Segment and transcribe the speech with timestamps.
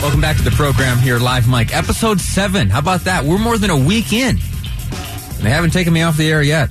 [0.00, 1.76] Welcome back to the program here, Live Mic.
[1.76, 2.70] Episode 7.
[2.70, 3.22] How about that?
[3.22, 4.36] We're more than a week in.
[5.42, 6.70] They haven't taken me off the air yet.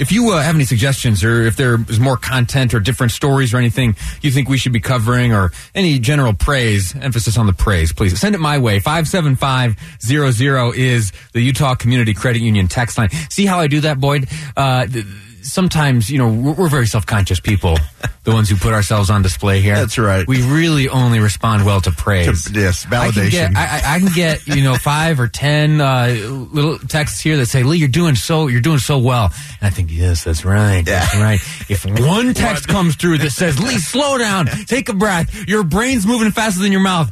[0.00, 3.52] If you uh, have any suggestions or if there is more content or different stories
[3.52, 7.52] or anything you think we should be covering or any general praise, emphasis on the
[7.52, 8.80] praise, please send it my way.
[8.80, 13.10] 57500 is the Utah Community Credit Union text line.
[13.30, 14.28] See how I do that, Boyd?
[14.56, 15.04] Uh, th-
[15.46, 17.76] sometimes, you know, we're, we're very self conscious people,
[18.24, 19.74] the ones who put ourselves on display here.
[19.76, 20.26] That's right.
[20.26, 22.44] We really only respond well to praise.
[22.44, 23.56] To- yes, I can, get, validation.
[23.56, 26.14] I, I- can get you know five or ten uh,
[26.52, 29.70] little texts here that say, "Lee, you're doing so you're doing so well," and I
[29.70, 34.18] think, "Yes, that's right, that's right." If one text comes through that says, "Lee, slow
[34.18, 37.10] down, take a breath, your brain's moving faster than your mouth,"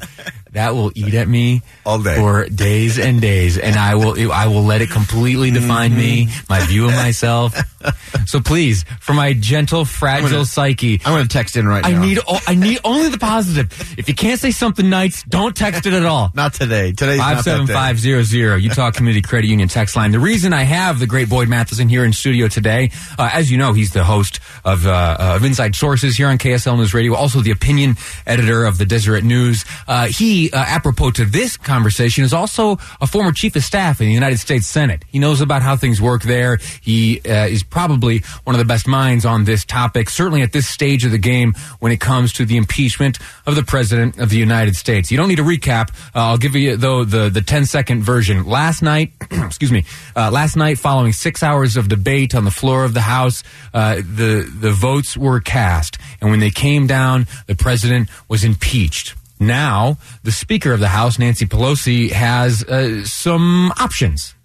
[0.52, 2.16] that will eat at me All day.
[2.16, 6.46] for days and days, and I will I will let it completely define me, Mm-hmm.
[6.48, 7.54] my view of myself.
[8.26, 11.90] So please, for my gentle, fragile gonna- psyche, I'm going to text in right I
[11.92, 12.02] now.
[12.02, 13.70] I need o- I need only the positive.
[13.98, 16.32] If you can't say something nice, don't text it at all.
[16.34, 16.92] Not today.
[16.92, 20.10] Today's Five seven five zero zero Utah Community Credit Union text line.
[20.10, 23.58] The reason I have the great Boyd Matheson here in studio today, uh, as you
[23.58, 27.40] know, he's the host of uh, of Inside Sources here on KSL News Radio, also
[27.40, 29.64] the opinion editor of the Deseret News.
[29.86, 34.06] Uh, he, uh, apropos to this conversation, is also a former chief of staff in
[34.06, 35.04] the United States Senate.
[35.08, 36.58] He knows about how things work there.
[36.80, 40.68] He uh, is probably one of the best minds on this topic, certainly at this
[40.68, 44.38] stage of the game when it comes to the impeachment of the president of the
[44.38, 45.10] United States.
[45.10, 45.90] You don't need a recap.
[46.14, 48.46] Uh, I'll give you though the the 10 second version.
[48.46, 52.84] Last night, excuse me, uh, last night following six hours of debate on the floor
[52.84, 53.42] of the House,
[53.74, 59.16] uh, the the votes were cast, and when they came down, the president was impeached.
[59.40, 64.36] Now, the Speaker of the House, Nancy Pelosi, has uh, some options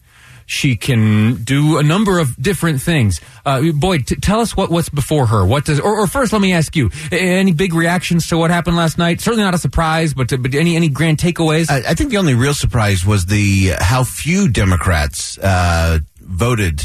[0.50, 3.22] she can do a number of different things.
[3.46, 5.46] Uh, Boyd, t- tell us what, what's before her.
[5.46, 8.76] What does, or, or first, let me ask you: any big reactions to what happened
[8.76, 9.22] last night?
[9.22, 11.70] Certainly not a surprise, but but any any grand takeaways?
[11.70, 16.82] I, I think the only real surprise was the how few Democrats uh, voted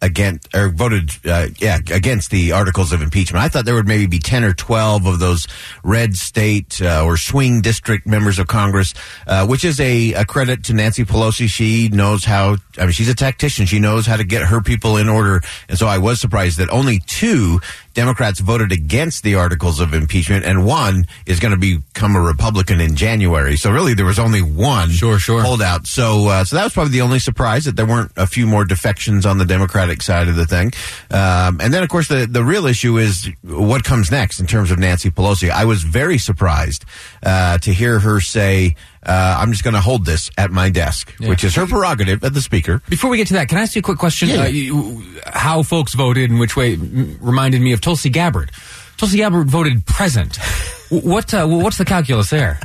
[0.00, 3.44] against or voted uh, yeah against the articles of impeachment.
[3.44, 5.46] I thought there would maybe be ten or twelve of those
[5.82, 8.94] red state uh, or swing district members of Congress,
[9.26, 11.48] uh, which is a, a credit to Nancy Pelosi.
[11.48, 12.56] She knows how.
[12.78, 13.66] I mean, she's a tactician.
[13.66, 15.40] She knows how to get her people in order.
[15.68, 17.60] And so I was surprised that only two
[17.98, 22.80] Democrats voted against the articles of impeachment, and one is going to become a Republican
[22.80, 23.56] in January.
[23.56, 25.42] So really, there was only one Sure, sure.
[25.42, 25.88] holdout.
[25.88, 28.64] So, uh, so that was probably the only surprise that there weren't a few more
[28.64, 30.70] defections on the Democratic side of the thing.
[31.10, 34.70] Um, and then, of course, the the real issue is what comes next in terms
[34.70, 35.50] of Nancy Pelosi.
[35.50, 36.84] I was very surprised
[37.24, 38.76] uh, to hear her say.
[39.04, 42.32] Uh, I'm just going to hold this at my desk, which is her prerogative as
[42.32, 42.82] the speaker.
[42.88, 44.28] Before we get to that, can I ask you a quick question?
[44.28, 44.42] Yeah.
[44.42, 48.50] Uh, you, how folks voted and which way reminded me of Tulsi Gabbard.
[48.96, 50.38] Tulsi Gabbard voted present.
[50.90, 52.58] What uh, what's the calculus there?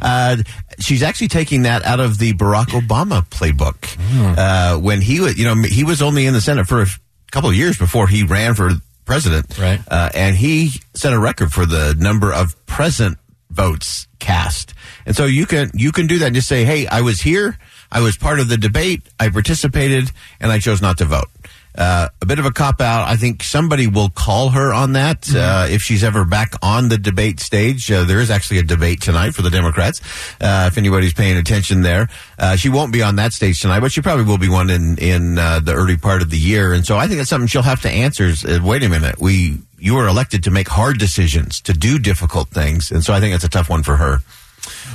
[0.00, 0.38] Uh,
[0.78, 3.98] she's actually taking that out of the Barack Obama playbook.
[4.38, 6.86] Uh, when he was, you know, he was only in the Senate for a
[7.32, 8.70] couple of years before he ran for
[9.04, 9.58] president.
[9.58, 9.78] Right.
[9.88, 13.18] Uh, and he set a record for the number of present
[13.50, 14.74] votes cast.
[15.04, 17.58] And so you can, you can do that and just say, Hey, I was here.
[17.90, 19.02] I was part of the debate.
[19.20, 21.28] I participated and I chose not to vote.
[21.76, 23.06] Uh, a bit of a cop out.
[23.06, 26.96] I think somebody will call her on that uh, if she's ever back on the
[26.96, 27.92] debate stage.
[27.92, 30.00] Uh, there is actually a debate tonight for the Democrats.
[30.40, 32.08] Uh, if anybody's paying attention there,
[32.38, 34.96] uh, she won't be on that stage tonight, but she probably will be one in
[34.96, 36.72] in uh, the early part of the year.
[36.72, 38.24] And so I think that's something she'll have to answer.
[38.24, 42.48] Is, wait a minute, we you are elected to make hard decisions, to do difficult
[42.48, 44.18] things, and so I think it's a tough one for her.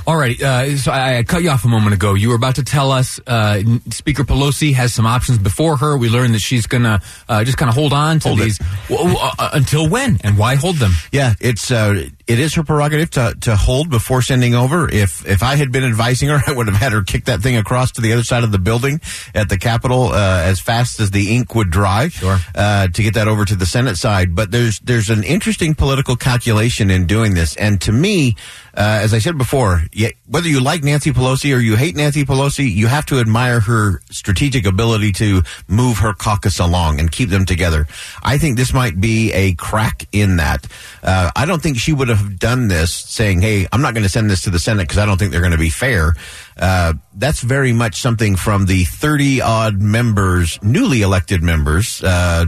[0.05, 0.35] All right.
[0.41, 2.13] Uh, so I, I cut you off a moment ago.
[2.13, 5.97] You were about to tell us uh, Speaker Pelosi has some options before her.
[5.97, 8.57] We learned that she's going to uh, just kind of hold on to Hold these
[8.89, 10.91] w- w- uh, until when and why hold them?
[11.11, 14.89] Yeah, it's uh, it is her prerogative to to hold before sending over.
[14.89, 17.57] If if I had been advising her, I would have had her kick that thing
[17.57, 19.01] across to the other side of the building
[19.35, 22.07] at the Capitol uh, as fast as the ink would dry.
[22.07, 22.37] Sure.
[22.55, 26.15] Uh, to get that over to the Senate side, but there's there's an interesting political
[26.15, 28.35] calculation in doing this, and to me.
[28.73, 29.83] Uh, as I said before,
[30.27, 33.99] whether you like Nancy Pelosi or you hate Nancy Pelosi, you have to admire her
[34.11, 37.85] strategic ability to move her caucus along and keep them together.
[38.23, 40.67] I think this might be a crack in that.
[41.03, 44.09] Uh, I don't think she would have done this saying, "Hey, I'm not going to
[44.09, 46.13] send this to the Senate because I don't think they're going to be fair."
[46.57, 52.03] Uh, that's very much something from the 30 odd members, newly elected members.
[52.03, 52.45] Uh,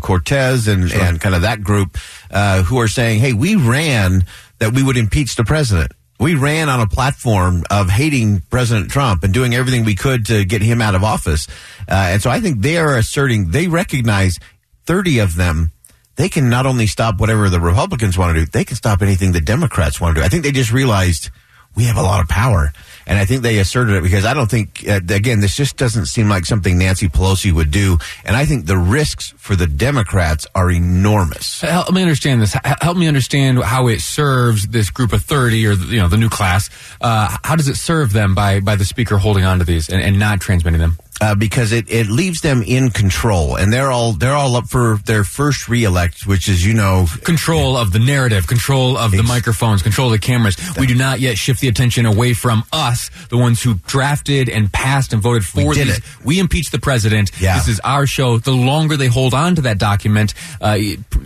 [0.00, 1.98] Cortez and, and kind of that group
[2.30, 4.24] uh, who are saying, hey, we ran
[4.58, 5.92] that we would impeach the president.
[6.18, 10.44] We ran on a platform of hating President Trump and doing everything we could to
[10.44, 11.48] get him out of office.
[11.88, 14.38] Uh, and so I think they are asserting, they recognize
[14.86, 15.72] 30 of them.
[16.16, 19.32] They can not only stop whatever the Republicans want to do, they can stop anything
[19.32, 20.24] the Democrats want to do.
[20.24, 21.30] I think they just realized
[21.76, 22.72] we have a lot of power.
[23.06, 26.06] And I think they asserted it because I don't think, uh, again, this just doesn't
[26.06, 27.98] seem like something Nancy Pelosi would do.
[28.24, 31.60] And I think the risks for the Democrats are enormous.
[31.60, 32.56] Help me understand this.
[32.80, 36.30] Help me understand how it serves this group of 30 or, you know, the new
[36.30, 36.70] class.
[37.00, 40.00] Uh, how does it serve them by, by the speaker holding on to these and,
[40.00, 40.96] and not transmitting them?
[41.20, 44.98] Uh, because it, it leaves them in control, and they're all they're all up for
[45.06, 49.82] their first reelect, which is you know control of the narrative, control of the microphones,
[49.82, 50.56] control of the cameras.
[50.78, 54.72] We do not yet shift the attention away from us, the ones who drafted and
[54.72, 55.98] passed and voted for We did these.
[55.98, 56.04] it.
[56.24, 57.30] We impeached the president.
[57.40, 57.58] Yeah.
[57.58, 58.38] This is our show.
[58.38, 60.78] The longer they hold on to that document, uh,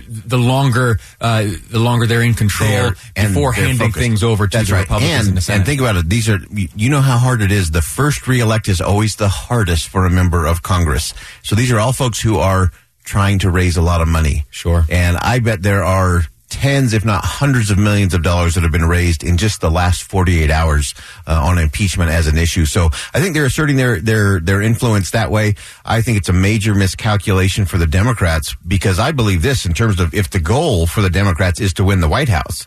[0.09, 4.69] the longer uh, the longer they're in control They're- before handing things over to That's
[4.69, 4.81] the right.
[4.83, 5.57] Republicans and, in the Senate.
[5.59, 6.09] And think about it.
[6.09, 7.71] These are you know how hard it is.
[7.71, 11.15] The first reelect is always the hardest for a member of Congress.
[11.43, 12.71] So these are all folks who are
[13.05, 14.45] trying to raise a lot of money.
[14.51, 14.85] Sure.
[14.91, 18.73] And I bet there are tens, if not hundreds of millions of dollars that have
[18.73, 20.95] been raised in just the last 48 hours
[21.27, 22.65] uh, on impeachment as an issue.
[22.65, 25.55] So I think they're asserting their, their, their influence that way.
[25.85, 30.01] I think it's a major miscalculation for the Democrats because I believe this in terms
[30.01, 32.67] of if the goal for the Democrats is to win the White House,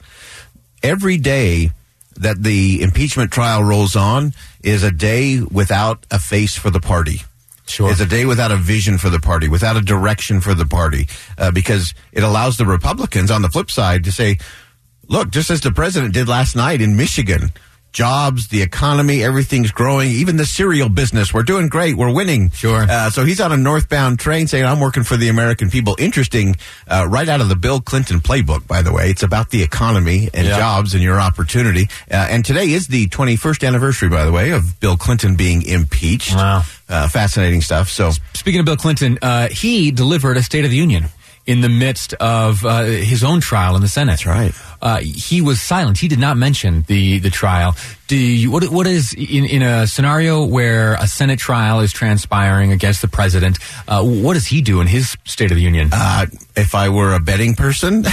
[0.83, 1.71] every day
[2.17, 7.21] that the impeachment trial rolls on is a day without a face for the party.
[7.67, 7.89] Sure.
[7.89, 11.07] Is a day without a vision for the party, without a direction for the party,
[11.37, 14.39] uh, because it allows the Republicans on the flip side to say,
[15.07, 17.51] look, just as the president did last night in Michigan,
[17.91, 22.49] jobs, the economy, everything's growing, even the cereal business, we're doing great, we're winning.
[22.51, 22.83] Sure.
[22.89, 25.95] Uh, so he's on a northbound train saying, I'm working for the American people.
[25.99, 26.55] Interesting,
[26.87, 29.09] uh, right out of the Bill Clinton playbook, by the way.
[29.09, 30.57] It's about the economy and Yeah.
[30.57, 31.89] jobs and your opportunity.
[32.09, 36.33] Uh, and today is the 21st anniversary, by the way, of Bill Clinton being impeached.
[36.35, 36.63] Wow.
[36.89, 37.89] Uh, fascinating stuff.
[37.89, 41.05] So, Speaking of Bill Clinton, uh, he delivered a State of the Union
[41.45, 44.11] in the midst of uh, his own trial in the Senate.
[44.11, 44.53] That's right.
[44.81, 45.97] Uh, he was silent.
[45.99, 47.75] He did not mention the the trial.
[48.07, 52.73] Do you, what what is in in a scenario where a Senate trial is transpiring
[52.73, 53.57] against the president?
[53.87, 55.91] Uh, what does he do in his State of the Union?
[55.93, 56.25] Uh,
[56.57, 58.11] if I were a betting person, uh,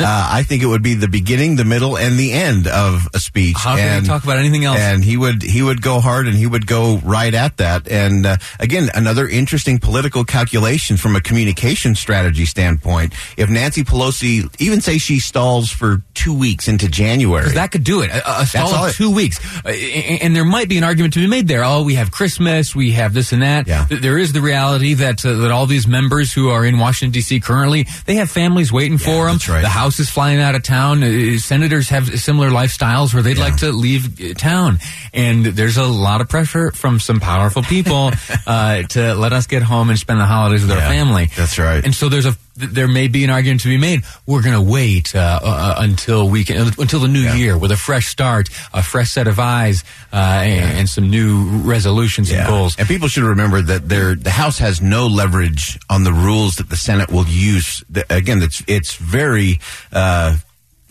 [0.00, 3.54] I think it would be the beginning, the middle, and the end of a speech.
[3.56, 4.78] How can and, talk about anything else?
[4.80, 7.86] And he would he would go hard, and he would go right at that.
[7.86, 13.14] And uh, again, another interesting political calculation from a communication strategy standpoint.
[13.36, 18.02] If Nancy Pelosi, even say she stalls for two weeks into January, that could do
[18.02, 18.10] it.
[18.10, 19.38] A, a stall all of it- two weeks.
[19.64, 21.64] Uh, and, and there might be an argument to be made there.
[21.64, 23.66] Oh, we have Christmas, we have this and that.
[23.66, 23.86] Yeah.
[23.88, 27.40] There is the reality that uh, that all these members who are in Washington D.C.
[27.40, 29.34] currently, they have families waiting for them.
[29.34, 29.62] that's right.
[29.62, 31.02] The House is flying out of town.
[31.02, 34.78] Uh, senators have similar lifestyles where they'd like to leave uh, town,
[35.12, 38.10] and there's a lot of pressure from some powerful people
[38.46, 41.26] uh, to let us get home and spend the holidays with our family.
[41.36, 41.84] that's right.
[41.84, 44.02] And so there's a there may be an argument to be made.
[44.26, 47.34] We're going to wait uh, uh, until we can until the new Yeah.
[47.34, 51.44] year with a fresh start, a fresh set of eyes, uh, and, and some new
[51.62, 52.76] resolutions and goals.
[52.78, 56.68] And people should remember that there, the House has no leverage on the rules that
[56.70, 57.84] the Senate will use.
[58.10, 59.60] Again, it's it's very
[59.92, 60.36] uh,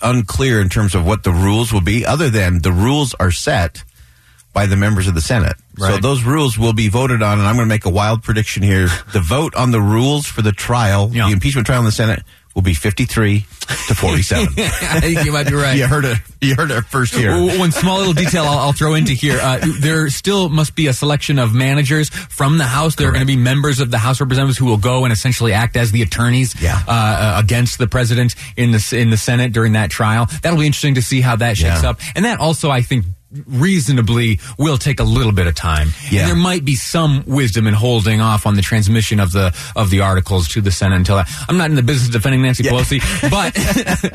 [0.02, 3.84] unclear in terms of what the rules will be, other than the rules are set
[4.54, 5.56] by the members of the Senate.
[5.78, 8.64] So those rules will be voted on, and I'm going to make a wild prediction
[8.64, 8.88] here.
[9.14, 11.28] the vote on the rules for the trial, Yeah.
[11.28, 12.24] the impeachment trial in the Senate,
[12.56, 13.40] will be 53
[13.88, 14.48] to 47.
[14.58, 15.78] I think you might be right.
[15.78, 16.18] you heard it.
[16.42, 17.32] You heard it first here.
[17.58, 19.40] One small little detail I'll, I'll throw into here.
[19.42, 22.96] Uh, there still must be a selection of managers from the House.
[22.96, 25.54] There are going to be members of the House Representatives who will go and essentially
[25.54, 26.82] act as the attorneys Yeah.
[26.88, 30.28] uh, uh, against the president in the in the Senate during that trial.
[30.42, 31.92] That'll be interesting to see how that shakes Yeah.
[31.92, 32.00] up.
[32.16, 33.06] And that also, I think,
[33.48, 35.90] reasonably will take a little bit of time.
[36.10, 36.22] Yeah.
[36.22, 39.90] And there might be some wisdom in holding off on the transmission of the of
[39.90, 41.30] the articles to the Senate until that.
[41.48, 43.54] I'm not in the business of defending Nancy Pelosi, but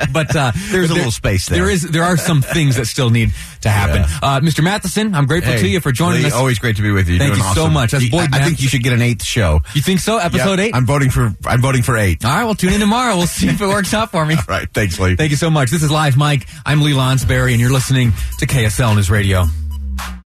[0.13, 1.59] but uh, There's a little space there.
[1.59, 3.33] There is there are some things that still need
[3.63, 4.03] to happen.
[4.03, 4.19] Yeah.
[4.23, 4.63] Uh, Mr.
[4.63, 6.35] Matheson, I'm grateful Hey, to you for joining Lee, us.
[6.35, 7.19] Always great to be with you.
[7.19, 7.93] Thank Doing you so much.
[7.93, 9.61] That's Boyd I, I think you should get an eighth show.
[9.75, 10.19] You think so?
[10.19, 10.75] Episode Yep, eight.
[10.75, 11.35] I'm voting for.
[11.47, 12.25] I'm voting for eight.
[12.25, 13.17] All right, well, tune in tomorrow.
[13.17, 14.35] We'll see if it works out for me.
[14.37, 14.69] All right.
[14.73, 15.17] Thanks, Lee.
[15.17, 15.71] Thank you so much.
[15.71, 16.47] This is Live Mic.
[16.65, 19.66] I'm Lee Lonsberry, and you're listening to KSL Radio.